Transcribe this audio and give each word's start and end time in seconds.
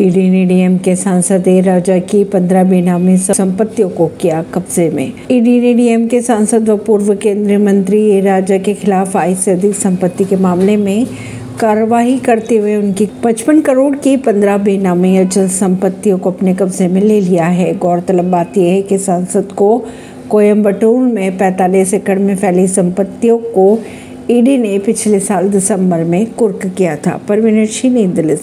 ED 0.00 0.30
ने 0.30 0.44
DM 0.44 0.78
के 0.78 0.96
सांसद 0.96 1.48
ए 1.48 1.60
राजा 1.60 1.98
की 1.98 2.24
पंद्रह 2.24 2.64
बेनामी 2.64 3.16
संपत्तियों 3.16 3.90
को 3.90 4.06
किया 4.06 4.42
कब्जे 4.42 4.90
में। 4.90 5.12
ईडी 5.30 5.60
ने 5.60 5.74
डीएम 5.74 6.06
के 6.08 6.20
सांसद 6.22 6.68
व 6.68 6.76
पूर्व 6.76 7.14
केंद्रीय 7.14 7.58
मंत्री 7.58 8.10
ए 8.10 8.20
राजा 8.20 8.58
के 8.58 8.74
खिलाफ 8.74 9.16
आय 9.16 9.34
से 9.34 9.50
अधिक 9.50 9.74
संपत्ति 9.74 10.24
के 10.24 10.36
मामले 10.36 10.76
में 10.76 11.06
कार्रवाई 11.60 12.18
करते 12.18 12.56
हुए 12.56 12.76
उनकी 12.76 13.08
55 13.24 13.60
करोड़ 13.60 13.96
की 13.96 14.16
15 14.16 14.58
बेनामी 14.58 15.16
अचल 15.16 15.48
संपत्तियों 15.48 16.18
को 16.18 16.30
अपने 16.30 16.54
कब्जे 16.54 16.88
में 16.88 17.00
ले 17.00 17.20
लिया 17.20 17.46
है। 17.46 17.78
गौरतलब 17.78 18.30
बात 18.30 18.58
यह 18.58 18.72
है 18.72 18.82
कि 18.82 18.98
सांसद 18.98 19.52
को 19.52 19.84
कोयम्बटूर 20.30 20.98
में 20.98 21.38
45 21.38 21.94
एकड़ 21.94 22.18
में 22.18 22.36
फैली 22.36 22.66
संपत्तियों 22.66 23.38
को 23.38 23.78
ईडी 24.30 24.58
ने 24.58 24.78
पिछले 24.78 25.20
साल 25.20 25.48
दिसंबर 25.48 26.04
में 26.04 26.26
कुर्क 26.26 26.66
किया 26.66 26.96
था। 26.96 27.20
परवीन 27.28 27.66
सिंह 27.66 27.94
नई 27.94 28.06
दिल्ली 28.06 28.36
से। 28.36 28.42